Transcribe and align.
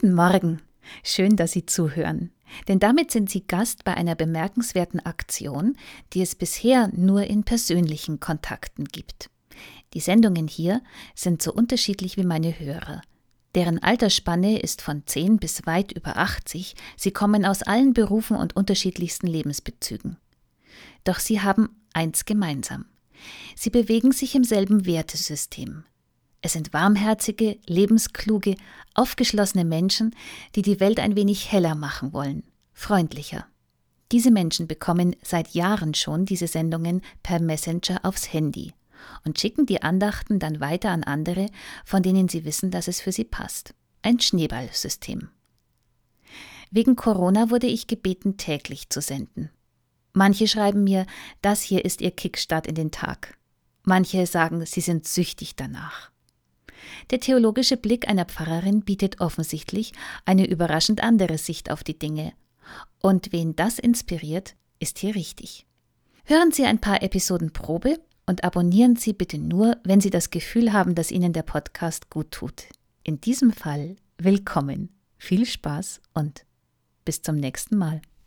Guten 0.00 0.14
Morgen. 0.14 0.62
Schön, 1.04 1.36
dass 1.36 1.52
Sie 1.52 1.66
zuhören. 1.66 2.30
Denn 2.68 2.78
damit 2.78 3.10
sind 3.10 3.28
Sie 3.28 3.46
Gast 3.46 3.84
bei 3.84 3.92
einer 3.92 4.14
bemerkenswerten 4.14 4.98
Aktion, 5.00 5.76
die 6.14 6.22
es 6.22 6.34
bisher 6.34 6.88
nur 6.94 7.24
in 7.24 7.44
persönlichen 7.44 8.18
Kontakten 8.18 8.86
gibt. 8.86 9.28
Die 9.92 10.00
Sendungen 10.00 10.48
hier 10.48 10.80
sind 11.14 11.42
so 11.42 11.52
unterschiedlich 11.52 12.16
wie 12.16 12.24
meine 12.24 12.58
Hörer. 12.58 13.02
Deren 13.54 13.78
Altersspanne 13.78 14.60
ist 14.60 14.80
von 14.80 15.02
10 15.04 15.36
bis 15.36 15.66
weit 15.66 15.92
über 15.92 16.16
80. 16.16 16.76
Sie 16.96 17.10
kommen 17.10 17.44
aus 17.44 17.62
allen 17.62 17.92
Berufen 17.92 18.38
und 18.38 18.56
unterschiedlichsten 18.56 19.26
Lebensbezügen. 19.26 20.16
Doch 21.04 21.18
sie 21.18 21.42
haben 21.42 21.76
eins 21.92 22.24
gemeinsam. 22.24 22.86
Sie 23.54 23.68
bewegen 23.68 24.12
sich 24.12 24.34
im 24.34 24.44
selben 24.44 24.86
Wertesystem. 24.86 25.84
Es 26.42 26.54
sind 26.54 26.72
warmherzige, 26.72 27.58
lebenskluge, 27.66 28.56
aufgeschlossene 28.94 29.64
Menschen, 29.64 30.14
die 30.54 30.62
die 30.62 30.80
Welt 30.80 30.98
ein 30.98 31.16
wenig 31.16 31.52
heller 31.52 31.74
machen 31.74 32.12
wollen, 32.12 32.44
freundlicher. 32.72 33.46
Diese 34.10 34.30
Menschen 34.30 34.66
bekommen 34.66 35.14
seit 35.22 35.50
Jahren 35.50 35.94
schon 35.94 36.24
diese 36.24 36.46
Sendungen 36.46 37.02
per 37.22 37.40
Messenger 37.40 38.00
aufs 38.02 38.32
Handy 38.32 38.72
und 39.24 39.38
schicken 39.38 39.66
die 39.66 39.82
Andachten 39.82 40.38
dann 40.38 40.60
weiter 40.60 40.90
an 40.90 41.04
andere, 41.04 41.46
von 41.84 42.02
denen 42.02 42.28
sie 42.28 42.44
wissen, 42.44 42.70
dass 42.70 42.88
es 42.88 43.00
für 43.00 43.12
sie 43.12 43.24
passt. 43.24 43.74
Ein 44.02 44.18
Schneeballsystem. 44.18 45.28
Wegen 46.70 46.96
Corona 46.96 47.50
wurde 47.50 47.66
ich 47.66 47.86
gebeten, 47.86 48.36
täglich 48.36 48.90
zu 48.90 49.00
senden. 49.00 49.50
Manche 50.12 50.48
schreiben 50.48 50.84
mir, 50.84 51.06
das 51.42 51.62
hier 51.62 51.84
ist 51.84 52.00
ihr 52.00 52.10
Kickstart 52.10 52.66
in 52.66 52.74
den 52.74 52.90
Tag. 52.90 53.36
Manche 53.82 54.26
sagen, 54.26 54.64
sie 54.66 54.80
sind 54.80 55.06
süchtig 55.06 55.56
danach. 55.56 56.10
Der 57.10 57.20
theologische 57.20 57.76
Blick 57.76 58.08
einer 58.08 58.24
Pfarrerin 58.24 58.82
bietet 58.82 59.20
offensichtlich 59.20 59.92
eine 60.24 60.46
überraschend 60.46 61.02
andere 61.02 61.38
Sicht 61.38 61.70
auf 61.70 61.84
die 61.84 61.98
Dinge. 61.98 62.32
Und 63.00 63.32
wen 63.32 63.56
das 63.56 63.78
inspiriert, 63.78 64.54
ist 64.78 64.98
hier 64.98 65.14
richtig. 65.14 65.66
Hören 66.24 66.52
Sie 66.52 66.64
ein 66.64 66.80
paar 66.80 67.02
Episoden 67.02 67.52
Probe 67.52 67.98
und 68.26 68.44
abonnieren 68.44 68.96
Sie 68.96 69.12
bitte 69.12 69.38
nur, 69.38 69.76
wenn 69.84 70.00
Sie 70.00 70.10
das 70.10 70.30
Gefühl 70.30 70.72
haben, 70.72 70.94
dass 70.94 71.10
Ihnen 71.10 71.32
der 71.32 71.42
Podcast 71.42 72.10
gut 72.10 72.30
tut. 72.30 72.66
In 73.02 73.20
diesem 73.20 73.52
Fall 73.52 73.96
willkommen, 74.18 74.90
viel 75.18 75.46
Spaß 75.46 76.00
und 76.14 76.44
bis 77.04 77.22
zum 77.22 77.36
nächsten 77.36 77.76
Mal. 77.76 78.00